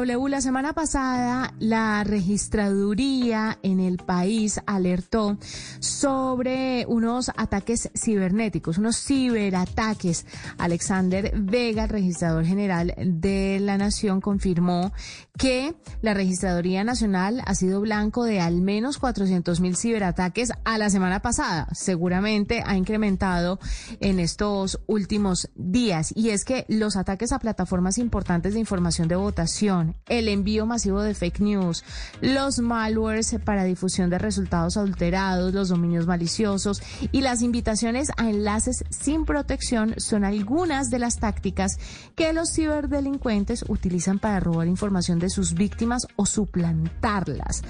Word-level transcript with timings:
W, 0.00 0.30
la 0.30 0.40
semana 0.40 0.72
pasada 0.72 1.52
la 1.58 2.04
registraduría 2.04 3.58
en 3.62 3.80
el 3.80 3.98
país 3.98 4.58
alertó 4.64 5.36
sobre 5.78 6.86
unos 6.88 7.30
ataques 7.36 7.90
cibernéticos, 7.94 8.78
unos 8.78 8.96
ciberataques. 8.96 10.24
Alexander 10.56 11.32
Vega, 11.36 11.84
el 11.84 11.90
registrador 11.90 12.46
general 12.46 12.94
de 12.96 13.58
la 13.60 13.76
Nación, 13.76 14.22
confirmó 14.22 14.90
que 15.36 15.74
la 16.00 16.14
Registraduría 16.14 16.84
Nacional 16.84 17.42
ha 17.46 17.54
sido 17.54 17.80
blanco 17.80 18.24
de 18.24 18.40
al 18.40 18.60
menos 18.60 18.98
400 18.98 19.60
mil 19.60 19.76
ciberataques 19.76 20.50
a 20.64 20.78
la 20.78 20.88
semana 20.90 21.20
pasada. 21.20 21.68
Seguramente 21.72 22.62
ha 22.64 22.76
incrementado 22.76 23.58
en 24.00 24.18
estos 24.18 24.80
últimos 24.86 25.50
días. 25.54 26.12
Y 26.16 26.30
es 26.30 26.44
que 26.44 26.64
los 26.68 26.96
ataques 26.96 27.32
a 27.32 27.38
plataformas 27.38 27.98
importantes 27.98 28.54
de 28.54 28.60
información 28.60 29.08
de 29.08 29.16
votación, 29.16 29.89
el 30.08 30.28
envío 30.28 30.66
masivo 30.66 31.02
de 31.02 31.14
fake 31.14 31.40
news, 31.40 31.84
los 32.20 32.58
malwares 32.58 33.36
para 33.44 33.64
difusión 33.64 34.10
de 34.10 34.18
resultados 34.18 34.76
adulterados, 34.76 35.54
los 35.54 35.68
dominios 35.68 36.06
maliciosos 36.06 36.82
y 37.12 37.20
las 37.20 37.42
invitaciones 37.42 38.10
a 38.16 38.28
enlaces 38.30 38.84
sin 38.90 39.24
protección 39.24 39.94
son 39.98 40.24
algunas 40.24 40.90
de 40.90 40.98
las 40.98 41.18
tácticas 41.18 41.78
que 42.14 42.32
los 42.32 42.52
ciberdelincuentes 42.52 43.64
utilizan 43.68 44.18
para 44.18 44.40
robar 44.40 44.66
información 44.66 45.18
de 45.18 45.30
sus 45.30 45.54
víctimas 45.54 46.06
o 46.16 46.26
suplantarlas. 46.26 47.62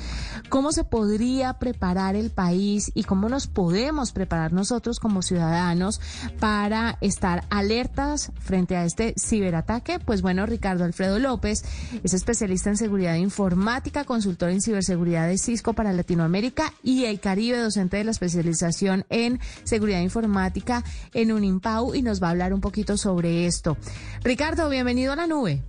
¿Cómo 0.48 0.72
se 0.72 0.84
podría 0.84 1.54
preparar 1.54 2.16
el 2.16 2.30
país 2.30 2.90
y 2.94 3.04
cómo 3.04 3.28
nos 3.28 3.46
podemos 3.46 4.12
preparar 4.12 4.52
nosotros 4.52 4.98
como 4.98 5.22
ciudadanos 5.22 6.00
para 6.38 6.98
estar 7.00 7.44
alertas 7.50 8.32
frente 8.40 8.76
a 8.76 8.84
este 8.84 9.14
ciberataque? 9.18 9.98
Pues 9.98 10.22
bueno, 10.22 10.46
Ricardo 10.46 10.84
Alfredo 10.84 11.18
López 11.18 11.64
es 12.10 12.14
especialista 12.14 12.70
en 12.70 12.76
seguridad 12.76 13.14
informática, 13.14 14.02
consultor 14.04 14.50
en 14.50 14.60
ciberseguridad 14.60 15.28
de 15.28 15.38
Cisco 15.38 15.74
para 15.74 15.92
Latinoamérica 15.92 16.72
y 16.82 17.04
el 17.04 17.20
Caribe, 17.20 17.58
docente 17.58 17.98
de 17.98 18.04
la 18.04 18.10
especialización 18.10 19.04
en 19.10 19.38
seguridad 19.62 20.00
informática 20.00 20.82
en 21.14 21.30
Unimpau 21.30 21.94
y 21.94 22.02
nos 22.02 22.20
va 22.20 22.26
a 22.26 22.30
hablar 22.30 22.52
un 22.52 22.60
poquito 22.60 22.96
sobre 22.96 23.46
esto. 23.46 23.76
Ricardo, 24.24 24.68
bienvenido 24.68 25.12
a 25.12 25.16
la 25.16 25.28
nube. 25.28 25.62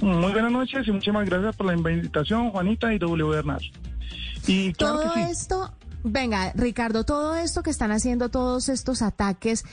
Muy 0.00 0.32
buenas 0.32 0.50
noches 0.50 0.88
y 0.88 0.92
muchísimas 0.92 1.28
gracias 1.28 1.54
por 1.56 1.66
la 1.66 1.74
invitación, 1.74 2.50
Juanita 2.50 2.94
y 2.94 2.98
W 2.98 3.28
Bernal. 3.28 3.60
Y 4.46 4.72
todo 4.72 5.14
esto, 5.14 5.74
venga, 6.04 6.52
Ricardo, 6.54 7.04
todo 7.04 7.36
esto 7.36 7.62
que 7.62 7.70
están 7.70 7.92
haciendo, 7.92 8.30
todos 8.30 8.70
estos 8.70 9.02
ataques, 9.02 9.66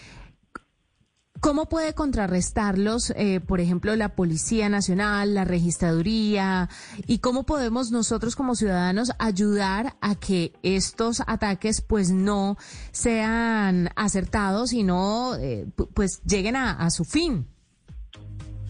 ¿Cómo 1.46 1.70
puede 1.70 1.94
contrarrestarlos, 1.94 3.12
eh, 3.16 3.40
por 3.40 3.62
ejemplo, 3.62 3.96
la 3.96 4.16
Policía 4.16 4.68
Nacional, 4.68 5.36
la 5.36 5.46
Registraduría? 5.46 6.70
¿Y 7.06 7.20
cómo 7.20 7.46
podemos 7.46 7.92
nosotros 7.92 8.36
como 8.36 8.56
ciudadanos 8.56 9.12
ayudar 9.20 9.96
a 10.02 10.16
que 10.16 10.54
estos 10.64 11.22
ataques 11.28 11.82
pues 11.82 12.10
no 12.10 12.58
sean 12.92 13.92
acertados 13.96 14.74
y 14.74 14.82
no 14.82 15.36
eh, 15.36 15.68
pues 15.94 16.24
lleguen 16.24 16.56
a 16.56 16.90
su 16.90 17.06
fin? 17.06 17.46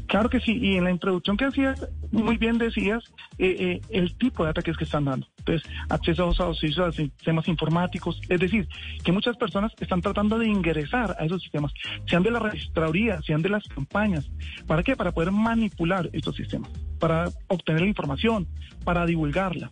Claro 0.07 0.29
que 0.29 0.39
sí, 0.39 0.57
y 0.57 0.75
en 0.75 0.83
la 0.83 0.91
introducción 0.91 1.35
que 1.35 1.45
hacías, 1.45 1.87
muy 2.11 2.37
bien 2.37 2.57
decías 2.57 3.03
eh, 3.37 3.55
eh, 3.59 3.81
el 3.89 4.15
tipo 4.17 4.43
de 4.43 4.51
ataques 4.51 4.77
que 4.77 4.83
están 4.83 5.05
dando. 5.05 5.27
Entonces, 5.39 5.69
acceso 5.89 6.31
a 6.37 6.45
los 6.45 6.59
sistemas 6.59 7.47
informáticos, 7.47 8.21
es 8.29 8.39
decir, 8.39 8.67
que 9.03 9.11
muchas 9.11 9.35
personas 9.37 9.73
están 9.79 10.01
tratando 10.01 10.37
de 10.37 10.47
ingresar 10.47 11.15
a 11.19 11.25
esos 11.25 11.41
sistemas, 11.41 11.73
sean 12.07 12.23
de 12.23 12.31
la 12.31 12.39
registraduría, 12.39 13.19
sean 13.21 13.41
de 13.41 13.49
las 13.49 13.63
campañas. 13.67 14.29
¿Para 14.67 14.83
qué? 14.83 14.95
Para 14.95 15.11
poder 15.11 15.31
manipular 15.31 16.09
estos 16.13 16.35
sistemas, 16.35 16.69
para 16.99 17.29
obtener 17.47 17.81
la 17.81 17.87
información, 17.87 18.47
para 18.83 19.05
divulgarla. 19.05 19.71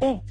O 0.00 0.22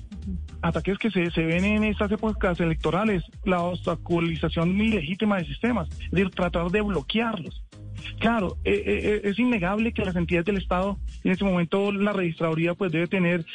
ataques 0.62 0.98
que 0.98 1.10
se, 1.10 1.32
se 1.32 1.44
ven 1.44 1.66
en 1.66 1.84
estas 1.86 2.12
épocas 2.12 2.60
electorales, 2.60 3.24
la 3.46 3.62
obstaculización 3.62 4.80
ilegítima 4.80 5.38
de 5.38 5.46
sistemas, 5.46 5.90
es 5.90 6.12
decir, 6.12 6.30
tratar 6.30 6.70
de 6.70 6.82
bloquearlos. 6.82 7.64
Claro, 8.20 8.58
eh, 8.64 8.84
eh, 8.86 9.00
eh, 9.04 9.22
es 9.24 9.40
innegable 9.40 9.94
que 9.94 10.06
las 10.06 10.16
entidades 10.16 10.46
del 10.46 10.58
Estado, 10.58 10.98
en 11.24 11.32
este 11.32 11.46
momento 11.46 11.92
la 11.92 12.14
registraduría 12.14 12.74
pues 12.74 12.92
debe 12.92 13.08
tener 13.08 13.46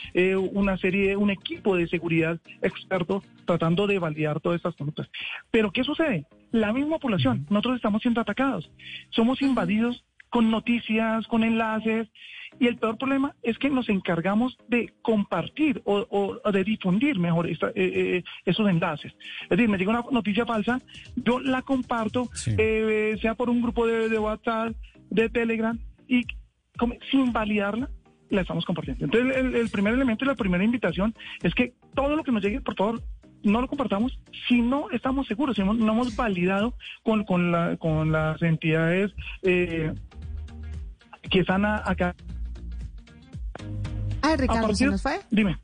una 0.53 0.77
serie, 0.79 1.17
un 1.17 1.31
equipo 1.31 1.77
de 1.77 1.89
seguridad 1.89 2.39
experto 2.63 3.23
tratando 3.45 3.87
de 3.87 3.99
validar 3.99 4.41
todas 4.41 4.57
estas 4.57 4.75
conductas. 4.75 5.09
Pero 5.51 5.71
¿qué 5.71 5.85
sucede? 5.85 6.27
La 6.51 6.73
misma 6.73 6.99
población, 6.99 7.47
nosotros 7.51 7.77
estamos 7.77 8.03
siendo 8.03 8.21
atacados, 8.21 8.71
somos 9.11 9.43
invadidos 9.43 10.05
con 10.35 10.51
noticias, 10.51 11.29
con 11.29 11.45
enlaces, 11.45 12.09
y 12.59 12.67
el 12.67 12.77
peor 12.77 12.99
problema 12.99 13.37
es 13.45 13.57
que 13.57 13.71
nos 13.71 13.89
encargamos 13.89 14.59
de 14.67 14.93
compartir 15.01 15.81
o, 15.85 16.41
de 16.53 16.65
difundir 16.65 17.21
mejor 17.21 17.49
eh, 17.49 17.57
eh, 17.77 18.25
esos 18.45 18.69
enlaces. 18.69 19.13
Es 19.45 19.51
decir, 19.51 19.69
me 19.69 19.79
llega 19.79 19.93
una 19.93 20.05
noticia 20.11 20.45
falsa, 20.45 20.81
yo 21.15 21.39
la 21.39 21.63
comparto, 21.63 22.31
eh, 22.59 23.17
sea 23.23 23.37
por 23.37 23.49
un 23.49 23.63
grupo 23.63 23.87
de, 23.87 24.19
WhatsApp, 24.19 24.75
de 25.09 25.29
Telegram, 25.29 25.79
y 26.09 26.27
sin 27.13 27.33
validarla, 27.33 27.89
la 28.29 28.41
estamos 28.41 28.65
compartiendo. 28.65 29.05
Entonces, 29.05 29.37
el, 29.37 29.71
primer 29.71 29.95
elemento 29.95 30.25
y 30.25 30.29
la 30.29 30.35
primera 30.35 30.65
invitación 30.65 31.15
es 31.45 31.55
que 31.55 31.75
todo 31.95 32.17
lo 32.17 32.25
que 32.25 32.33
nos 32.33 32.43
llegue, 32.43 32.61
por 32.61 32.75
favor, 32.75 33.01
no 33.45 33.61
lo 33.61 33.69
compartamos 33.69 34.19
si 34.49 34.63
no 34.63 34.91
estamos 34.91 35.29
seguros, 35.29 35.55
si 35.55 35.63
no, 35.63 35.75
hemos 35.75 36.17
validado 36.17 36.75
con, 37.05 37.23
con, 37.25 37.53
la, 37.53 37.77
con 37.77 38.11
las 38.11 38.43
entidades 38.43 39.13
que 41.35 41.41
están 41.41 41.65
acá 41.67 42.15
Ay, 44.23 44.37
Ricardo, 44.37 44.75
¿se 44.75 44.87
nos 44.87 45.03
fue? 45.03 45.21
Dime. 45.31 45.59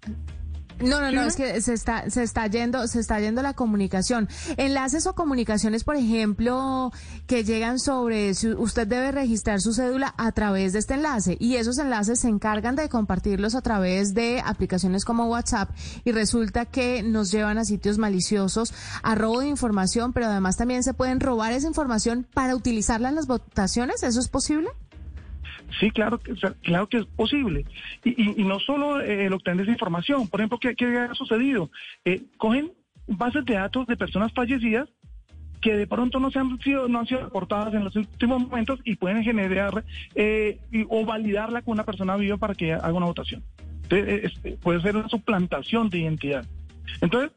No, 0.80 1.00
no, 1.00 1.12
no, 1.12 1.22
es 1.22 1.36
que 1.36 1.60
se 1.60 1.74
está, 1.74 2.08
se 2.10 2.22
está 2.22 2.46
yendo, 2.46 2.86
se 2.88 3.00
está 3.00 3.20
yendo 3.20 3.42
la 3.42 3.54
comunicación. 3.54 4.28
Enlaces 4.56 5.06
o 5.06 5.14
comunicaciones, 5.14 5.84
por 5.84 5.96
ejemplo, 5.96 6.90
que 7.26 7.44
llegan 7.44 7.78
sobre, 7.78 8.34
si 8.34 8.48
usted 8.48 8.86
debe 8.86 9.12
registrar 9.12 9.60
su 9.60 9.72
cédula 9.72 10.14
a 10.16 10.32
través 10.32 10.72
de 10.72 10.78
este 10.78 10.94
enlace 10.94 11.36
y 11.38 11.56
esos 11.56 11.78
enlaces 11.78 12.20
se 12.20 12.28
encargan 12.28 12.76
de 12.76 12.88
compartirlos 12.88 13.54
a 13.54 13.60
través 13.60 14.14
de 14.14 14.42
aplicaciones 14.44 15.04
como 15.04 15.26
WhatsApp 15.26 15.70
y 16.04 16.12
resulta 16.12 16.66
que 16.66 17.02
nos 17.02 17.30
llevan 17.30 17.58
a 17.58 17.64
sitios 17.64 17.98
maliciosos, 17.98 18.74
a 19.02 19.14
robo 19.14 19.40
de 19.40 19.48
información, 19.48 20.12
pero 20.12 20.26
además 20.26 20.56
también 20.56 20.82
se 20.82 20.94
pueden 20.94 21.20
robar 21.20 21.52
esa 21.52 21.66
información 21.66 22.26
para 22.32 22.56
utilizarla 22.56 23.10
en 23.10 23.16
las 23.16 23.26
votaciones. 23.26 24.02
¿Eso 24.02 24.20
es 24.20 24.28
posible? 24.28 24.70
Sí, 25.78 25.90
claro, 25.90 26.20
claro 26.62 26.88
que 26.88 26.98
es 26.98 27.06
posible. 27.06 27.64
Y, 28.04 28.42
no 28.44 28.58
solo 28.58 29.00
eh, 29.00 29.26
el 29.26 29.32
obtener 29.32 29.62
esa 29.62 29.72
información. 29.72 30.28
Por 30.28 30.40
ejemplo, 30.40 30.58
¿qué, 30.58 30.98
ha 30.98 31.14
sucedido? 31.14 31.70
Eh, 32.04 32.22
cogen 32.36 32.72
bases 33.06 33.44
de 33.44 33.54
datos 33.54 33.86
de 33.86 33.96
personas 33.96 34.32
fallecidas 34.32 34.88
que 35.60 35.76
de 35.76 35.86
pronto 35.86 36.18
no 36.20 36.30
se 36.30 36.38
han 36.38 36.58
sido 36.60 36.88
no 36.88 37.00
han 37.00 37.06
sido 37.06 37.24
reportadas 37.24 37.74
en 37.74 37.84
los 37.84 37.94
últimos 37.94 38.40
momentos 38.40 38.80
y 38.84 38.96
pueden 38.96 39.22
generar 39.22 39.84
eh, 40.14 40.58
o 40.88 41.04
validarla 41.04 41.60
con 41.60 41.72
una 41.72 41.84
persona 41.84 42.16
viva 42.16 42.38
para 42.38 42.54
que 42.54 42.72
haga 42.72 42.92
una 42.92 43.06
votación. 43.06 43.42
Entonces, 43.82 44.32
puede 44.62 44.80
ser 44.80 44.96
una 44.96 45.08
suplantación 45.08 45.90
de 45.90 45.98
identidad. 45.98 46.46
Entonces, 47.00 47.32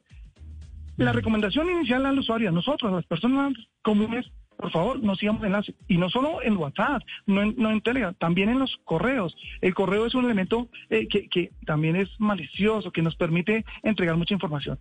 la 0.97 1.11
recomendación 1.11 1.69
inicial 1.69 2.05
al 2.05 2.19
usuario, 2.19 2.49
a 2.49 2.51
nosotros, 2.51 2.91
a 2.91 2.95
las 2.95 3.05
personas 3.05 3.53
comunes, 3.81 4.25
por 4.57 4.71
favor, 4.71 5.01
no 5.03 5.15
sigamos 5.15 5.43
enlace. 5.43 5.73
Y 5.87 5.97
no 5.97 6.09
solo 6.09 6.41
en 6.41 6.57
WhatsApp, 6.57 7.01
no 7.25 7.41
en, 7.41 7.55
no 7.57 7.71
en 7.71 7.81
Telegram, 7.81 8.13
también 8.13 8.49
en 8.49 8.59
los 8.59 8.77
correos. 8.83 9.35
El 9.61 9.73
correo 9.73 10.05
es 10.05 10.15
un 10.15 10.25
elemento 10.25 10.69
eh, 10.89 11.07
que, 11.07 11.27
que, 11.27 11.51
también 11.65 11.95
es 11.95 12.09
malicioso, 12.19 12.91
que 12.91 13.01
nos 13.01 13.15
permite 13.15 13.65
entregar 13.83 14.15
mucha 14.15 14.33
información. 14.33 14.79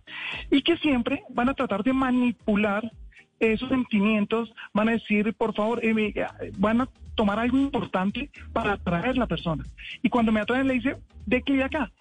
Y 0.51 0.61
que 0.61 0.77
siempre 0.77 1.23
van 1.29 1.49
a 1.49 1.53
tratar 1.53 1.83
de 1.83 1.93
manipular 1.93 2.91
esos 3.39 3.69
sentimientos, 3.69 4.53
van 4.73 4.89
a 4.89 4.93
decir, 4.93 5.33
por 5.33 5.53
favor, 5.53 5.83
eh, 5.83 6.25
van 6.57 6.81
a 6.81 6.89
tomar 7.15 7.39
algo 7.39 7.57
importante 7.57 8.29
para 8.51 8.73
atraer 8.73 9.09
a 9.09 9.13
la 9.13 9.27
persona. 9.27 9.63
Y 10.01 10.09
cuando 10.09 10.31
me 10.31 10.39
atraen 10.39 10.67
le 10.67 10.75
dice, 10.75 10.97
de 11.25 11.41
clic 11.41 11.61
acá, 11.61 11.91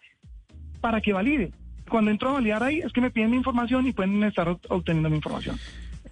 para 0.81 1.01
que 1.01 1.13
valide. 1.13 1.53
Cuando 1.89 2.11
entro 2.11 2.31
a 2.31 2.35
validar 2.35 2.63
ahí 2.63 2.79
es 2.79 2.93
que 2.93 3.01
me 3.01 3.11
piden 3.11 3.31
mi 3.31 3.37
información 3.37 3.87
y 3.87 3.93
pueden 3.93 4.23
estar 4.23 4.49
obteniendo 4.69 5.11
mi 5.11 5.17
información. 5.17 5.59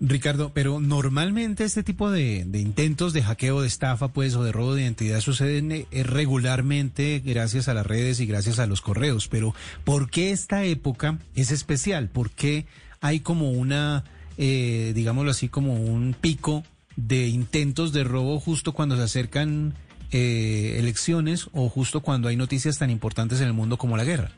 Ricardo, 0.00 0.52
pero 0.54 0.80
normalmente 0.80 1.64
este 1.64 1.82
tipo 1.82 2.10
de, 2.10 2.46
intentos 2.54 3.12
de 3.12 3.22
hackeo, 3.22 3.60
de 3.60 3.66
estafa, 3.66 4.08
pues, 4.08 4.34
o 4.34 4.42
de 4.42 4.50
robo 4.50 4.74
de 4.74 4.82
identidad 4.82 5.20
suceden 5.20 5.70
eh, 5.72 5.86
regularmente 6.02 7.20
gracias 7.22 7.68
a 7.68 7.74
las 7.74 7.86
redes 7.86 8.18
y 8.18 8.26
gracias 8.26 8.58
a 8.58 8.66
los 8.66 8.80
correos. 8.80 9.28
Pero, 9.28 9.54
¿por 9.84 10.08
qué 10.10 10.30
esta 10.30 10.64
época 10.64 11.18
es 11.34 11.50
especial? 11.50 12.08
¿Por 12.08 12.30
qué 12.30 12.64
hay 13.02 13.20
como 13.20 13.50
una, 13.50 14.04
eh, 14.38 14.92
digámoslo 14.94 15.32
así, 15.32 15.50
como 15.50 15.74
un 15.74 16.16
pico 16.18 16.64
de 16.96 17.28
intentos 17.28 17.92
de 17.92 18.04
robo 18.04 18.40
justo 18.40 18.72
cuando 18.72 18.96
se 18.96 19.02
acercan 19.02 19.74
eh, 20.12 20.76
elecciones 20.78 21.48
o 21.52 21.68
justo 21.68 22.00
cuando 22.00 22.28
hay 22.28 22.36
noticias 22.36 22.78
tan 22.78 22.88
importantes 22.88 23.40
en 23.42 23.48
el 23.48 23.52
mundo 23.52 23.76
como 23.76 23.98
la 23.98 24.04
guerra? 24.04 24.32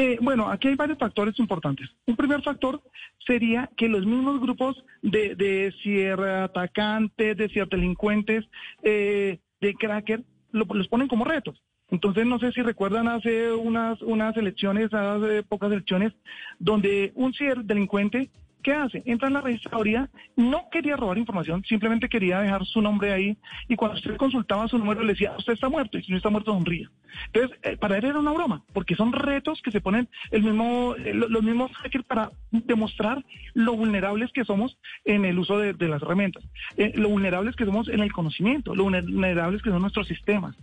Eh, 0.00 0.16
bueno, 0.22 0.48
aquí 0.50 0.68
hay 0.68 0.76
varios 0.76 0.96
factores 0.96 1.38
importantes. 1.38 1.90
Un 2.06 2.16
primer 2.16 2.40
factor 2.40 2.80
sería 3.26 3.68
que 3.76 3.86
los 3.86 4.06
mismos 4.06 4.40
grupos 4.40 4.82
de, 5.02 5.34
de 5.34 5.74
ciberatacantes, 5.82 7.36
de 7.36 7.48
ciberdelincuentes, 7.50 8.46
eh, 8.82 9.40
de 9.60 9.74
cracker, 9.74 10.24
los 10.52 10.88
ponen 10.88 11.06
como 11.06 11.26
retos. 11.26 11.62
Entonces, 11.90 12.24
no 12.24 12.38
sé 12.38 12.50
si 12.52 12.62
recuerdan 12.62 13.08
hace 13.08 13.52
unas, 13.52 14.00
unas 14.00 14.34
elecciones, 14.38 14.94
hace 14.94 15.42
pocas 15.42 15.70
elecciones, 15.70 16.14
donde 16.58 17.12
un 17.14 17.34
ciberdelincuente 17.34 18.30
¿Qué 18.62 18.72
hace? 18.72 19.02
Entra 19.06 19.28
en 19.28 19.34
la 19.34 19.40
registraduría, 19.40 20.10
no 20.36 20.68
quería 20.70 20.96
robar 20.96 21.16
información, 21.16 21.64
simplemente 21.66 22.08
quería 22.08 22.40
dejar 22.40 22.66
su 22.66 22.82
nombre 22.82 23.12
ahí 23.12 23.38
y 23.68 23.76
cuando 23.76 23.96
usted 23.96 24.16
consultaba 24.16 24.68
su 24.68 24.76
número 24.76 25.00
le 25.02 25.12
decía, 25.12 25.34
usted 25.38 25.54
está 25.54 25.68
muerto 25.68 25.98
y 25.98 26.02
si 26.02 26.10
no 26.10 26.18
está 26.18 26.28
muerto 26.28 26.52
sonría. 26.52 26.90
Entonces, 27.26 27.58
eh, 27.62 27.76
para 27.78 27.96
él 27.96 28.04
era 28.04 28.18
una 28.18 28.32
broma, 28.32 28.62
porque 28.72 28.96
son 28.96 29.12
retos 29.12 29.62
que 29.62 29.70
se 29.70 29.80
ponen 29.80 30.08
el 30.30 30.42
mismo, 30.42 30.94
eh, 30.96 31.14
los 31.14 31.42
mismos 31.42 31.72
hackers 31.72 32.04
para 32.04 32.32
demostrar 32.50 33.24
lo 33.54 33.74
vulnerables 33.74 34.30
que 34.32 34.44
somos 34.44 34.78
en 35.04 35.24
el 35.24 35.38
uso 35.38 35.58
de, 35.58 35.74
las 35.88 36.02
herramientas, 36.02 36.44
eh, 36.76 36.92
lo 36.94 37.08
vulnerables 37.08 37.56
que 37.56 37.64
somos 37.64 37.88
en 37.88 38.00
el 38.00 38.12
conocimiento, 38.12 38.74
lo 38.74 38.84
vulnerables 38.84 39.62
que 39.62 39.70
son 39.70 39.80
nuestros 39.80 40.06
sistemas 40.06 40.54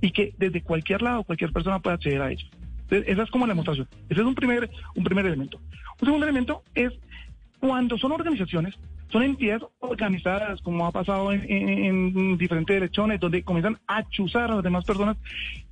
y 0.00 0.10
que 0.10 0.34
desde 0.38 0.62
cualquier 0.62 1.02
lado 1.02 1.22
cualquier 1.22 1.52
persona 1.52 1.78
puede 1.78 1.94
acceder 1.94 2.20
a 2.20 2.32
ellos. 2.32 2.50
Esa 2.90 3.22
es 3.22 3.30
como 3.30 3.46
la 3.46 3.52
demostración. 3.52 3.88
Ese 4.08 4.20
es 4.20 4.26
un 4.26 4.34
primer, 4.34 4.70
un 4.94 5.04
primer 5.04 5.24
elemento. 5.26 5.58
Un 6.00 6.06
segundo 6.06 6.26
elemento 6.26 6.62
es 6.74 6.92
cuando 7.66 7.96
son 7.96 8.12
organizaciones, 8.12 8.74
son 9.10 9.22
entidades 9.22 9.62
organizadas, 9.78 10.60
como 10.60 10.86
ha 10.86 10.92
pasado 10.92 11.32
en, 11.32 12.36
diferentes 12.36 12.76
elecciones, 12.76 13.18
donde 13.18 13.42
comienzan 13.42 13.78
a 13.86 14.06
chuzar 14.10 14.50
a 14.50 14.56
las 14.56 14.62
demás 14.62 14.84
personas 14.84 15.16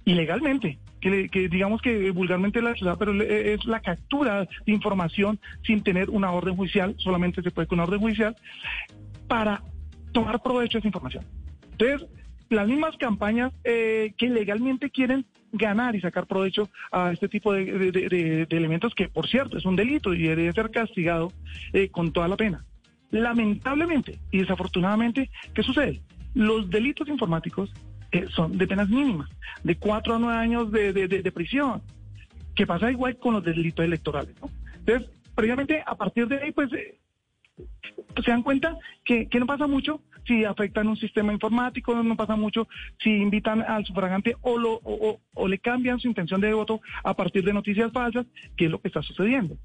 ilegalmente, 0.06 0.79
que, 1.03 1.29
digamos 1.50 1.83
que 1.83 2.11
vulgarmente 2.11 2.62
la 2.62 2.73
chuzar, 2.73 2.97
pero 2.97 3.12
es 3.23 3.62
la 3.67 3.81
captura 3.81 4.41
de 4.41 4.73
información 4.73 5.39
sin 5.67 5.83
tener 5.83 6.09
una 6.09 6.33
orden 6.33 6.56
judicial, 6.56 6.94
solamente 6.97 7.43
se 7.43 7.50
puede 7.50 7.69
con 7.69 7.79
una 7.79 7.85
orden 7.85 8.00
judicial, 8.00 8.35
para 9.29 9.62
tomar 10.12 10.43
provecho 10.43 10.79
de 10.79 10.79
esa 10.79 10.89
información. 10.89 11.27
Entonces, 11.73 12.09
las 12.52 12.69
mismas 12.69 12.96
campañas 12.96 13.52
eh, 13.64 14.14
que 14.16 14.28
legalmente 14.28 14.90
quieren 14.90 15.25
ganar 15.52 15.96
y 15.96 16.00
sacar 16.00 16.26
provecho 16.26 16.69
a 16.90 17.12
este 17.12 17.28
tipo 17.28 17.52
de, 17.52 18.46
elementos 18.50 18.94
que, 18.94 19.08
por 19.08 19.28
cierto, 19.28 19.58
es 19.58 19.64
un 19.64 19.76
delito 19.76 20.14
y 20.14 20.22
debe 20.22 20.52
ser 20.52 20.70
castigado 20.70 21.32
eh, 21.72 21.88
con 21.88 22.12
toda 22.12 22.28
la 22.28 22.37
pena. 22.37 22.64
Lamentablemente 23.10 24.19
y 24.31 24.38
desafortunadamente, 24.38 25.31
¿qué 25.54 25.62
sucede? 25.62 26.00
Los 26.34 26.70
delitos 26.70 27.08
informáticos 27.08 27.72
eh, 28.12 28.26
son 28.31 28.56
de 28.56 28.66
penas 28.66 28.88
mínimas, 28.88 29.28
de 29.62 29.76
cuatro 29.76 30.14
a 30.14 30.19
nueve 30.19 30.38
años 30.38 30.70
de, 30.70 31.32
prisión, 31.34 31.82
que 32.55 32.66
pasa 32.66 32.90
igual 32.90 33.16
con 33.16 33.34
los 33.34 33.44
delitos 33.44 33.84
electorales. 33.84 34.34
Entonces, 34.78 35.10
previamente, 35.34 35.82
a 35.84 35.94
partir 35.94 36.28
de 36.28 36.37
ahí, 36.37 36.52
pues 36.52 36.70
se 38.25 38.31
dan 38.31 38.43
cuenta 38.43 38.76
que, 39.05 39.28
no 39.38 39.46
pasa 39.46 39.66
mucho 39.66 40.00
si 40.26 40.44
afectan 40.44 40.88
un 40.88 40.96
sistema 40.96 41.32
informático, 41.32 41.94
no 42.02 42.16
pasa 42.16 42.36
mucho 42.36 42.69
si 43.02 43.10
invitan 43.10 43.62
al 43.62 43.84
sufragante 43.84 44.36
o, 44.40 44.58
lo, 44.58 44.80
o, 44.82 45.48
le 45.48 45.58
cambian 45.58 45.98
su 45.98 46.08
intención 46.08 46.40
de 46.40 46.52
voto 46.52 46.80
a 47.04 47.14
partir 47.14 47.44
de 47.44 47.52
noticias 47.52 47.92
falsas, 47.92 48.26
que 48.56 48.66
es 48.66 48.70
lo 48.70 48.80
que 48.80 48.88
está 48.88 49.02
sucediendo. 49.02 49.56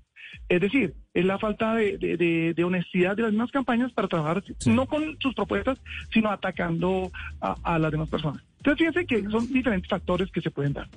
Es 0.50 0.62
decir, 0.62 0.94
es 1.13 1.25
la 1.25 1.39
falta 1.39 1.75
de, 1.75 2.63
honestidad 2.65 3.15
de 3.15 3.24
las 3.24 3.31
mismas 3.31 3.51
campañas 3.51 3.92
para 3.94 4.07
trabajar 4.07 4.44
no 4.65 4.86
con 4.86 5.18
sus 5.19 5.33
propuestas, 5.33 5.80
sino 6.12 6.30
atacando 6.30 7.12
a, 7.39 7.80
las 7.80 7.92
demás 7.92 8.09
personas. 8.09 8.44
Entonces, 8.57 8.88
fíjense 8.88 9.06
que 9.06 9.30
son 9.30 9.48
diferentes 9.51 9.89
factores 9.89 10.30
que 10.31 10.42
se 10.42 10.51
pueden 10.51 10.74
dar. 10.74 10.89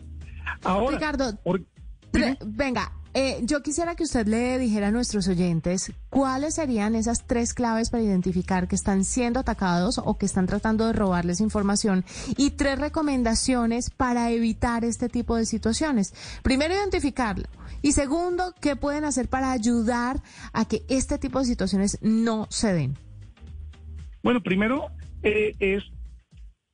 Ahora, 0.65 0.97
Ricardo, 0.97 1.39
venga, 2.45 2.93
eh, 3.13 3.41
yo 3.43 3.61
quisiera 3.61 3.97
que 3.97 4.05
usted 4.05 4.29
le 4.29 4.57
dijera 4.59 4.89
a 4.89 4.91
nuestros 4.93 5.27
oyentes 5.27 5.93
cuáles 6.11 6.55
serían 6.55 6.95
esas 6.95 7.27
tres 7.27 7.55
claves 7.55 7.91
para 7.91 8.05
identificar 8.05 8.69
que 8.69 8.77
están 8.77 9.05
siendo 9.05 9.41
atacados 9.41 9.99
o 9.99 10.17
que 10.17 10.27
están 10.27 10.47
tratando 10.47 10.87
de 10.87 10.93
robarles 10.93 11.41
información 11.41 12.05
y 12.37 12.51
tres 12.51 12.79
recomendaciones 12.79 13.91
para 13.91 14.31
evitar 14.31 14.85
este 14.85 15.09
tipo 15.09 15.35
de 15.35 15.45
situaciones. 15.45 16.15
Primero, 16.45 16.75
identificarlo. 16.75 17.49
Y 17.83 17.93
segundo, 17.93 18.55
¿qué 18.61 18.77
pueden 18.77 19.05
hacer 19.05 19.29
para 19.29 19.51
ayudar 19.51 20.23
a 20.53 20.65
que 20.67 20.83
este 20.89 21.19
tipo 21.19 21.41
de 21.41 21.47
situaciones 21.47 21.99
no 22.03 22.47
se 22.49 22.73
den? 22.73 22.97
Bueno, 24.23 24.41
primero 24.41 24.87
eh, 25.25 25.57
es 25.59 25.83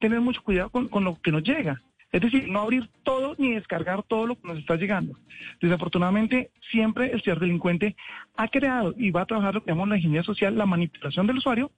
tener 0.01 0.21
mucho 0.21 0.43
cuidado 0.43 0.69
con 0.69 1.05
lo 1.05 1.19
que 1.23 1.33
nos 1.33 1.43
llega. 1.43 1.81
Es 2.13 2.23
decir, 2.23 2.49
no 2.49 2.61
abrir 2.61 2.89
todo 3.03 3.35
ni 3.37 3.53
descargar 3.53 4.03
todo 4.03 4.27
lo 4.27 4.37
que 4.37 4.49
nos 4.49 4.59
está 4.59 4.77
llegando. 4.77 5.19
Desafortunadamente, 5.61 6.51
siempre 6.71 7.13
el 7.13 7.21
ciberdelincuente 7.23 7.97
ha 8.37 8.49
creado 8.49 8.95
y 8.97 9.11
va 9.11 9.23
a 9.23 9.27
trabajar 9.27 9.55
lo 9.55 9.63
que 9.63 9.71
llamamos 9.71 9.91
la 9.91 9.97
ingeniería 9.97 10.23
social, 10.23 10.57
la 10.57 10.67
manipulación 10.67 11.27
del 11.27 11.39
usuario 11.39 11.71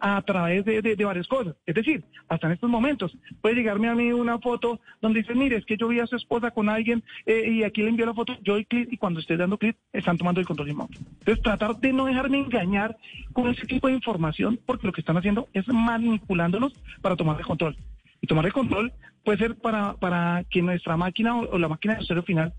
a 0.00 0.20
través 0.22 0.64
de, 0.64 1.04
varias 1.04 1.26
cosas. 1.26 1.56
Es 1.66 1.74
decir, 1.74 2.04
hasta 2.28 2.46
en 2.46 2.54
estos 2.54 2.70
momentos 2.70 3.16
puede 3.40 3.56
llegarme 3.56 3.88
a 3.88 3.94
mí 3.94 4.12
una 4.12 4.38
foto 4.38 4.80
donde 5.00 5.20
dice, 5.20 5.34
mire, 5.34 5.56
es 5.56 5.64
que 5.64 5.76
yo 5.76 5.88
vi 5.88 6.00
a 6.00 6.06
su 6.06 6.16
esposa 6.16 6.50
con 6.50 6.68
alguien 6.68 7.02
eh, 7.26 7.50
y 7.50 7.62
aquí 7.64 7.82
le 7.82 7.88
envió 7.88 8.06
la 8.06 8.14
foto, 8.14 8.36
yo 8.42 8.54
doy 8.54 8.64
clic 8.64 8.92
y 8.92 8.96
cuando 8.96 9.20
estoy 9.20 9.36
dando 9.36 9.58
clic 9.58 9.76
están 9.92 10.18
tomando 10.18 10.40
el 10.40 10.46
control 10.46 10.68
remoto. 10.68 10.98
Entonces, 11.20 11.42
tratar 11.42 11.76
de 11.76 11.92
no 11.92 12.06
dejarme 12.06 12.38
engañar 12.38 12.96
con 13.32 13.48
ese 13.48 13.66
tipo 13.66 13.88
de 13.88 13.94
información 13.94 14.58
porque 14.66 14.86
lo 14.86 14.92
que 14.92 15.00
están 15.00 15.16
haciendo 15.16 15.48
es 15.52 15.66
manipulándonos 15.68 16.72
para 17.00 17.16
tomar 17.16 17.38
el 17.38 17.46
control. 17.46 17.76
Y 18.20 18.26
tomar 18.26 18.46
el 18.46 18.52
control 18.52 18.92
puede 19.24 19.38
ser 19.38 19.56
para, 19.56 19.94
para 19.94 20.44
que 20.50 20.62
nuestra 20.62 20.96
máquina 20.96 21.36
o, 21.36 21.58
la 21.58 21.68
máquina 21.68 21.94
de 21.94 22.00
usuario 22.00 22.22
final 22.22 22.52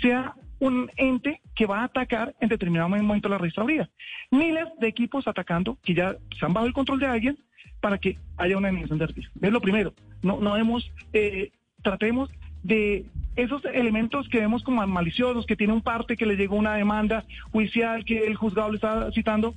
sea 0.00 0.34
un 0.60 0.90
ente 0.96 1.40
que 1.54 1.66
va 1.66 1.80
a 1.80 1.84
atacar 1.84 2.34
en 2.40 2.48
determinado 2.48 2.88
momento 2.88 3.28
la 3.28 3.38
registraduría. 3.38 3.90
Miles 4.30 4.66
de 4.80 4.88
equipos 4.88 5.26
atacando 5.26 5.78
que 5.82 5.94
ya 5.94 6.16
se 6.38 6.46
han 6.46 6.52
bajo 6.52 6.66
el 6.66 6.72
control 6.72 7.00
de 7.00 7.06
alguien 7.06 7.38
para 7.80 7.98
que 7.98 8.18
haya 8.36 8.56
una 8.56 8.70
emisión 8.70 8.98
de 8.98 9.06
servicio. 9.06 9.30
Es 9.40 9.52
lo 9.52 9.60
primero. 9.60 9.92
No, 10.22 10.40
no 10.40 10.54
demos, 10.54 10.90
eh, 11.12 11.52
tratemos 11.82 12.30
de 12.62 13.04
esos 13.36 13.64
elementos 13.66 14.28
que 14.28 14.40
vemos 14.40 14.62
como 14.62 14.86
maliciosos, 14.86 15.44
que 15.44 15.56
tiene 15.56 15.72
un 15.72 15.82
parte 15.82 16.16
que 16.16 16.26
le 16.26 16.36
llegó 16.36 16.56
una 16.56 16.76
demanda 16.76 17.24
judicial 17.52 18.04
que 18.04 18.26
el 18.26 18.36
juzgado 18.36 18.70
le 18.70 18.76
está 18.76 19.10
citando, 19.12 19.54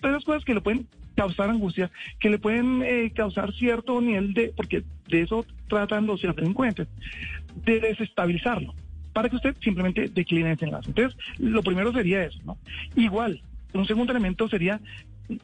todas 0.00 0.16
esas 0.16 0.24
cosas 0.24 0.44
que 0.44 0.54
le 0.54 0.60
pueden 0.60 0.88
causar 1.18 1.50
angustia, 1.50 1.90
que 2.20 2.30
le 2.30 2.38
pueden 2.38 2.80
eh, 2.84 3.10
causar 3.12 3.52
cierto 3.52 4.00
nivel 4.00 4.34
de, 4.34 4.52
porque 4.54 4.84
de 5.08 5.22
eso 5.22 5.44
tratan 5.66 6.06
los 6.06 6.22
delincuentes, 6.22 6.86
de 7.64 7.80
desestabilizarlo, 7.80 8.72
para 9.12 9.28
que 9.28 9.34
usted 9.34 9.56
simplemente 9.60 10.08
decline 10.08 10.52
ese 10.52 10.66
enlace. 10.66 10.90
Entonces, 10.90 11.18
lo 11.38 11.60
primero 11.64 11.92
sería 11.92 12.22
eso, 12.22 12.38
¿no? 12.44 12.56
Igual, 12.94 13.42
un 13.72 13.84
segundo 13.84 14.12
elemento 14.12 14.48
sería 14.48 14.80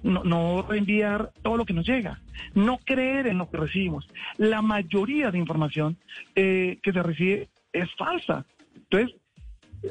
no, 0.04 0.22
no, 0.22 0.62
reenviar 0.62 1.32
todo 1.42 1.56
lo 1.56 1.64
que 1.64 1.74
nos 1.74 1.84
llega, 1.84 2.20
no 2.54 2.78
creer 2.78 3.26
en 3.26 3.38
lo 3.38 3.50
que 3.50 3.56
recibimos. 3.56 4.08
La 4.38 4.62
mayoría 4.62 5.32
de 5.32 5.38
información 5.38 5.96
eh, 6.36 6.78
que 6.84 6.92
se 6.92 7.02
recibe 7.02 7.48
es 7.72 7.92
falsa. 7.96 8.46
Entonces, 8.76 9.16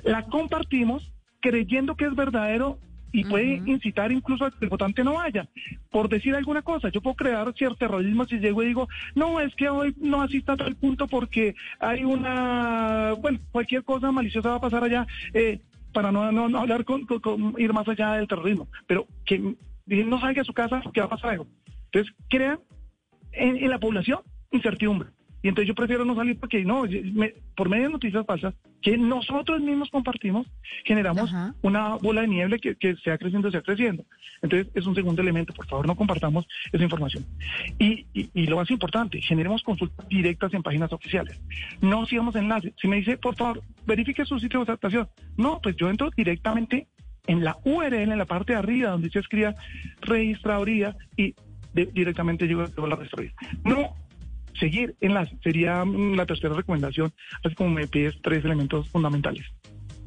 la 0.05 0.23
compartimos 0.23 1.11
creyendo 1.41 1.97
que 1.97 2.05
es 2.05 2.15
verdadero 2.15 2.79
y 3.13 3.23
puede 3.23 3.61
incitar 3.65 4.11
incluso 4.11 4.43
a 4.43 4.51
que 4.51 4.65
el 4.65 4.69
votante 4.69 5.03
no 5.03 5.13
vaya. 5.13 5.47
Por 5.91 6.09
decir 6.09 6.35
alguna 6.35 6.63
cosa, 6.63 6.89
yo 6.89 6.99
puedo 6.99 7.15
crear 7.15 7.53
cierto 7.53 7.77
terrorismo 7.77 8.25
si 8.25 8.39
llego 8.39 8.63
y 8.63 8.67
digo, 8.67 8.89
no, 9.13 9.39
es 9.39 9.55
que 9.55 9.69
hoy 9.69 9.93
no 9.97 10.21
asista 10.21 10.53
a 10.53 10.57
tal 10.57 10.75
punto 10.75 11.07
porque 11.07 11.55
hay 11.79 12.03
una, 12.03 13.13
bueno, 13.21 13.39
cualquier 13.51 13.83
cosa 13.83 14.11
maliciosa 14.11 14.49
va 14.49 14.55
a 14.55 14.61
pasar 14.61 14.83
allá, 14.83 15.05
eh, 15.33 15.61
para 15.93 16.11
no, 16.11 16.31
no, 16.31 16.59
hablar 16.59 16.85
con, 16.85 17.05
ir 17.59 17.71
más 17.71 17.87
allá 17.87 18.13
del 18.13 18.27
terrorismo, 18.27 18.67
pero 18.87 19.05
que 19.25 19.55
no 19.85 20.19
salga 20.19 20.41
a 20.41 20.45
su 20.45 20.53
casa, 20.53 20.81
que 20.91 20.99
va 20.99 21.05
a 21.05 21.09
pasar 21.09 21.31
algo. 21.31 21.47
Entonces, 21.85 22.13
crean 22.29 22.59
en 23.31 23.69
la 23.69 23.79
población 23.79 24.21
incertidumbre. 24.51 25.09
Y 25.43 25.49
entonces 25.49 25.67
yo 25.67 25.75
prefiero 25.75 26.05
no 26.05 26.15
salir 26.15 26.39
porque 26.39 26.63
no, 26.63 26.85
por 27.55 27.67
medio 27.69 27.83
de 27.83 27.89
noticias 27.89 28.25
falsas 28.25 28.55
que 28.81 28.97
nosotros 28.97 29.61
mismos 29.61 29.89
compartimos, 29.89 30.47
generamos 30.85 31.33
una 31.61 31.95
bola 31.95 32.21
de 32.21 32.29
nieve 32.29 32.59
que, 32.59 32.75
que 32.75 32.95
sea 32.95 33.17
creciendo, 33.17 33.51
sea 33.51 33.61
creciendo. 33.61 34.05
Entonces 34.41 34.71
es 34.73 34.85
un 34.85 34.95
segundo 34.95 35.21
elemento, 35.21 35.53
por 35.53 35.67
favor 35.67 35.85
no 35.85 35.95
compartamos 35.95 36.47
esa 36.71 36.83
información. 36.83 37.25
Y, 37.77 38.05
y, 38.13 38.47
lo 38.47 38.55
más 38.55 38.71
importante, 38.71 39.21
generemos 39.21 39.63
consultas 39.63 40.07
directas 40.07 40.53
en 40.53 40.63
páginas 40.63 40.93
oficiales. 40.93 41.39
No 41.81 42.05
sigamos 42.05 42.35
enlaces. 42.35 42.73
Si 42.81 42.87
me 42.87 42.95
dice, 42.97 43.17
por 43.17 43.35
favor, 43.35 43.61
verifique 43.85 44.25
su 44.25 44.39
sitio 44.39 44.59
de 44.59 44.71
aceptación. 44.71 45.09
No, 45.35 45.59
pues 45.61 45.75
yo 45.75 45.89
entro 45.89 46.09
directamente 46.15 46.87
en 47.27 47.43
la 47.43 47.57
URL, 47.65 48.11
en 48.11 48.17
la 48.17 48.25
parte 48.25 48.53
de 48.53 48.59
arriba, 48.59 48.91
donde 48.91 49.09
se 49.09 49.19
escriba 49.19 49.55
registraduría 50.01 50.95
y 51.17 51.35
directamente 51.73 52.47
llego 52.47 52.63
a 52.63 52.87
la 52.87 52.95
registraduría. 52.95 53.33
No 53.63 53.95
seguir 54.59 54.95
en 55.01 55.13
las, 55.13 55.29
sería 55.43 55.83
mm, 55.85 56.15
la 56.15 56.25
tercera 56.25 56.53
recomendación, 56.53 57.13
así 57.43 57.55
como 57.55 57.69
me 57.69 57.87
pides 57.87 58.15
tres 58.21 58.43
elementos 58.45 58.89
fundamentales. 58.89 59.45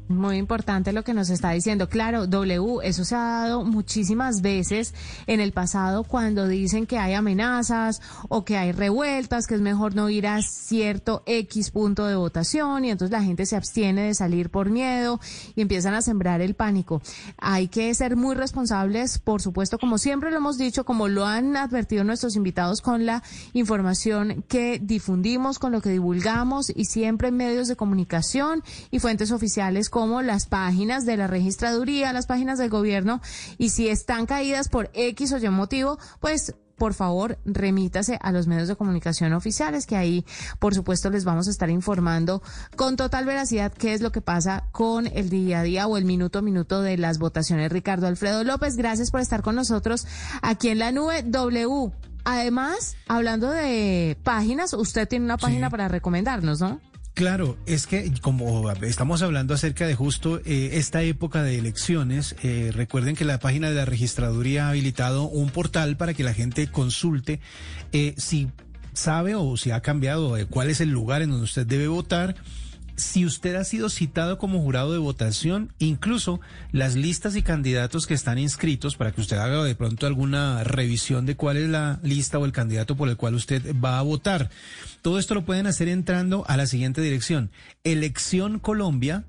Muy 0.09 0.37
importante 0.37 0.93
lo 0.93 1.03
que 1.03 1.13
nos 1.13 1.29
está 1.29 1.51
diciendo. 1.51 1.89
Claro, 1.89 2.27
W, 2.27 2.79
eso 2.83 3.03
se 3.03 3.13
ha 3.13 3.19
dado 3.19 3.65
muchísimas 3.65 4.41
veces 4.41 4.93
en 5.27 5.41
el 5.41 5.51
pasado 5.51 6.05
cuando 6.05 6.47
dicen 6.47 6.85
que 6.85 6.97
hay 6.97 7.13
amenazas 7.13 8.01
o 8.29 8.45
que 8.45 8.55
hay 8.55 8.71
revueltas, 8.71 9.47
que 9.47 9.55
es 9.55 9.61
mejor 9.61 9.95
no 9.95 10.09
ir 10.09 10.27
a 10.27 10.41
cierto 10.41 11.23
X 11.25 11.71
punto 11.71 12.07
de 12.07 12.15
votación 12.15 12.85
y 12.85 12.91
entonces 12.91 13.11
la 13.11 13.21
gente 13.21 13.45
se 13.45 13.57
abstiene 13.57 14.03
de 14.03 14.13
salir 14.13 14.49
por 14.49 14.69
miedo 14.69 15.19
y 15.55 15.61
empiezan 15.61 15.93
a 15.93 16.01
sembrar 16.01 16.39
el 16.39 16.53
pánico. 16.53 17.01
Hay 17.37 17.67
que 17.67 17.93
ser 17.93 18.15
muy 18.15 18.35
responsables, 18.35 19.19
por 19.19 19.41
supuesto, 19.41 19.77
como 19.77 19.97
siempre 19.97 20.31
lo 20.31 20.37
hemos 20.37 20.57
dicho, 20.57 20.85
como 20.85 21.09
lo 21.09 21.25
han 21.25 21.57
advertido 21.57 22.05
nuestros 22.05 22.37
invitados 22.37 22.81
con 22.81 23.05
la 23.05 23.23
información 23.51 24.45
que 24.47 24.79
difundimos, 24.81 25.59
con 25.59 25.73
lo 25.73 25.81
que 25.81 25.89
divulgamos 25.89 26.71
y 26.73 26.85
siempre 26.85 27.27
en 27.27 27.35
medios 27.35 27.67
de 27.67 27.75
comunicación 27.75 28.63
y 28.89 28.99
fuentes 28.99 29.33
oficiales 29.33 29.89
como 29.97 30.21
las 30.21 30.45
páginas 30.45 31.07
de 31.07 31.17
la 31.17 31.25
registraduría, 31.25 32.13
las 32.13 32.27
páginas 32.27 32.59
del 32.59 32.69
gobierno, 32.69 33.19
y 33.57 33.69
si 33.69 33.87
están 33.87 34.27
caídas 34.27 34.69
por 34.69 34.91
X 34.93 35.33
o 35.33 35.39
Y 35.39 35.49
motivo, 35.49 35.97
pues 36.19 36.53
por 36.75 36.93
favor, 36.93 37.39
remítase 37.45 38.19
a 38.21 38.31
los 38.31 38.45
medios 38.45 38.67
de 38.67 38.75
comunicación 38.75 39.33
oficiales, 39.33 39.87
que 39.87 39.95
ahí, 39.95 40.23
por 40.59 40.75
supuesto, 40.75 41.09
les 41.09 41.25
vamos 41.25 41.47
a 41.47 41.49
estar 41.49 41.71
informando 41.71 42.43
con 42.75 42.95
total 42.95 43.25
veracidad 43.25 43.73
qué 43.73 43.95
es 43.95 44.01
lo 44.01 44.11
que 44.11 44.21
pasa 44.21 44.65
con 44.71 45.07
el 45.07 45.31
día 45.31 45.61
a 45.61 45.63
día 45.63 45.87
o 45.87 45.97
el 45.97 46.05
minuto 46.05 46.37
a 46.37 46.41
minuto 46.43 46.83
de 46.83 46.95
las 46.97 47.17
votaciones. 47.17 47.71
Ricardo 47.71 48.05
Alfredo 48.05 48.43
López, 48.43 48.75
gracias 48.75 49.09
por 49.09 49.21
estar 49.21 49.41
con 49.41 49.55
nosotros 49.55 50.05
aquí 50.43 50.69
en 50.69 50.77
la 50.77 50.91
nube 50.91 51.23
W. 51.23 51.91
Además, 52.23 52.97
hablando 53.07 53.49
de 53.49 54.15
páginas, 54.21 54.73
usted 54.73 55.07
tiene 55.07 55.25
una 55.25 55.37
página 55.37 55.71
para 55.71 55.87
recomendarnos, 55.87 56.61
¿no? 56.61 56.79
Claro, 57.17 57.57
es 57.65 57.87
que 57.87 58.13
como 58.21 58.71
estamos 58.83 59.23
hablando 59.23 59.55
acerca 59.55 59.87
de 59.87 59.95
justo 59.95 60.39
eh, 60.45 60.69
esta 60.73 61.01
época 61.01 61.41
de 61.41 61.57
elecciones, 61.57 62.35
eh, 62.43 62.69
recuerden 62.71 63.15
que 63.15 63.25
la 63.25 63.39
página 63.39 63.69
de 63.69 63.75
la 63.75 63.85
registraduría 63.85 64.67
ha 64.67 64.69
habilitado 64.69 65.23
un 65.23 65.49
portal 65.49 65.97
para 65.97 66.13
que 66.13 66.23
la 66.23 66.35
gente 66.35 66.67
consulte 66.67 67.39
eh, 67.91 68.13
si 68.17 68.49
sabe 68.93 69.33
o 69.33 69.57
si 69.57 69.71
ha 69.71 69.81
cambiado 69.81 70.37
cuál 70.51 70.69
es 70.69 70.79
el 70.79 70.91
lugar 70.91 71.23
en 71.23 71.31
donde 71.31 71.45
usted 71.45 71.65
debe 71.65 71.87
votar 71.87 72.35
si 72.97 73.25
usted 73.25 73.55
ha 73.55 73.63
sido 73.63 73.89
citado 73.89 74.39
como 74.39 74.59
jurado 74.59 74.91
de 74.91 74.97
votación, 74.97 75.71
incluso 75.77 76.41
las 76.71 76.95
listas 76.95 77.35
y 77.35 77.43
candidatos 77.43 78.07
que 78.07 78.15
están 78.15 78.39
inscritos 78.39 78.95
para 78.95 79.11
que 79.11 79.21
usted 79.21 79.37
haga 79.37 79.63
de 79.63 79.75
pronto 79.75 80.07
alguna 80.07 80.63
revisión 80.63 81.27
de 81.27 81.35
cuál 81.35 81.57
es 81.57 81.69
la 81.69 81.99
lista 82.01 82.39
o 82.39 82.45
el 82.45 82.51
candidato 82.51 82.97
por 82.97 83.07
el 83.07 83.15
cual 83.15 83.35
usted 83.35 83.75
va 83.83 83.99
a 83.99 84.01
votar. 84.01 84.49
Todo 85.03 85.19
esto 85.19 85.35
lo 85.35 85.45
pueden 85.45 85.67
hacer 85.67 85.87
entrando 85.87 86.43
a 86.47 86.57
la 86.57 86.65
siguiente 86.65 87.01
dirección, 87.01 87.51
elección 87.83 88.59
Colombia. 88.59 89.25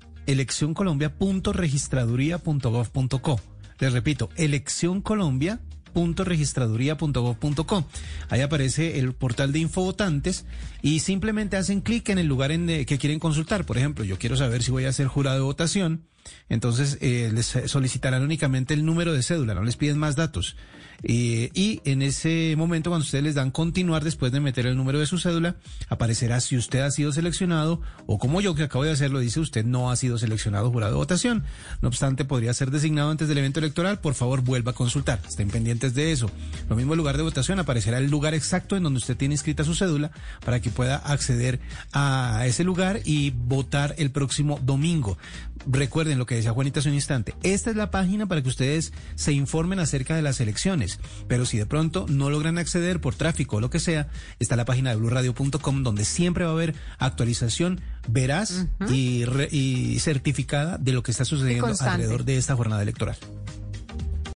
Les 3.79 3.93
repito, 3.93 4.29
elección 4.35 5.01
Colombia 5.01 5.61
.registraduría.gov.co. 5.93 7.85
Ahí 8.29 8.41
aparece 8.41 8.99
el 8.99 9.13
portal 9.13 9.51
de 9.51 9.59
infovotantes 9.59 10.45
y 10.81 10.99
simplemente 10.99 11.57
hacen 11.57 11.81
clic 11.81 12.09
en 12.09 12.19
el 12.19 12.27
lugar 12.27 12.51
en 12.51 12.85
que 12.85 12.97
quieren 12.97 13.19
consultar. 13.19 13.65
Por 13.65 13.77
ejemplo, 13.77 14.03
yo 14.03 14.17
quiero 14.17 14.37
saber 14.37 14.63
si 14.63 14.71
voy 14.71 14.85
a 14.85 14.93
ser 14.93 15.07
jurado 15.07 15.37
de 15.37 15.43
votación, 15.43 16.05
entonces 16.49 16.97
eh, 17.01 17.31
les 17.33 17.45
solicitarán 17.65 18.23
únicamente 18.23 18.73
el 18.73 18.85
número 18.85 19.13
de 19.13 19.23
cédula, 19.23 19.53
no 19.53 19.63
les 19.63 19.75
piden 19.75 19.97
más 19.97 20.15
datos. 20.15 20.55
Eh, 21.03 21.49
y 21.53 21.81
en 21.85 22.01
ese 22.01 22.55
momento, 22.57 22.89
cuando 22.89 23.05
ustedes 23.05 23.23
les 23.23 23.35
dan 23.35 23.51
continuar 23.51 24.03
después 24.03 24.31
de 24.31 24.39
meter 24.39 24.65
el 24.65 24.75
número 24.75 24.99
de 24.99 25.05
su 25.05 25.17
cédula, 25.17 25.55
aparecerá 25.87 26.39
si 26.41 26.57
usted 26.57 26.79
ha 26.79 26.91
sido 26.91 27.11
seleccionado 27.11 27.81
o 28.05 28.17
como 28.19 28.41
yo 28.41 28.55
que 28.55 28.63
acabo 28.63 28.83
de 28.83 28.91
hacerlo, 28.91 29.19
dice 29.19 29.39
usted 29.39 29.65
no 29.65 29.91
ha 29.91 29.95
sido 29.95 30.17
seleccionado 30.17 30.71
jurado 30.71 30.93
de 30.93 30.97
votación. 30.97 31.43
No 31.81 31.87
obstante, 31.87 32.25
podría 32.25 32.53
ser 32.53 32.71
designado 32.71 33.11
antes 33.11 33.27
del 33.27 33.37
evento 33.37 33.59
electoral. 33.59 33.99
Por 33.99 34.13
favor, 34.13 34.41
vuelva 34.41 34.71
a 34.71 34.75
consultar. 34.75 35.19
Estén 35.27 35.49
pendientes 35.49 35.93
de 35.93 36.11
eso. 36.11 36.29
Lo 36.69 36.75
mismo 36.75 36.93
el 36.93 36.97
lugar 36.97 37.17
de 37.17 37.23
votación, 37.23 37.59
aparecerá 37.59 37.97
el 37.97 38.09
lugar 38.09 38.33
exacto 38.33 38.75
en 38.75 38.83
donde 38.83 38.97
usted 38.97 39.17
tiene 39.17 39.35
inscrita 39.35 39.63
su 39.63 39.75
cédula 39.75 40.11
para 40.45 40.61
que 40.61 40.69
pueda 40.69 40.97
acceder 40.97 41.59
a 41.93 42.43
ese 42.45 42.63
lugar 42.63 42.99
y 43.05 43.31
votar 43.31 43.95
el 43.97 44.11
próximo 44.11 44.59
domingo. 44.63 45.17
Recuerden 45.65 46.18
lo 46.19 46.25
que 46.25 46.35
decía 46.35 46.51
Juanita 46.51 46.79
hace 46.79 46.89
un 46.89 46.95
instante. 46.95 47.33
Esta 47.43 47.71
es 47.71 47.75
la 47.75 47.89
página 47.89 48.27
para 48.27 48.41
que 48.41 48.49
ustedes 48.49 48.93
se 49.15 49.33
informen 49.33 49.79
acerca 49.79 50.15
de 50.15 50.21
las 50.21 50.39
elecciones. 50.39 50.99
Pero 51.27 51.45
si 51.45 51.57
de 51.57 51.65
pronto 51.65 52.05
no 52.07 52.29
logran 52.29 52.57
acceder 52.57 53.01
por 53.01 53.15
tráfico 53.15 53.57
o 53.57 53.61
lo 53.61 53.69
que 53.69 53.79
sea, 53.79 54.09
está 54.39 54.55
la 54.55 54.65
página 54.65 54.91
de 54.91 54.97
blurradio.com 54.97 55.83
donde 55.83 56.05
siempre 56.05 56.43
va 56.43 56.51
a 56.51 56.53
haber 56.53 56.75
actualización 56.97 57.81
veraz 58.07 58.67
y, 58.89 59.23
y 59.51 59.99
certificada 59.99 60.77
de 60.77 60.93
lo 60.93 61.03
que 61.03 61.11
está 61.11 61.25
sucediendo 61.25 61.73
alrededor 61.79 62.25
de 62.25 62.37
esta 62.37 62.55
jornada 62.55 62.81
electoral. 62.81 63.17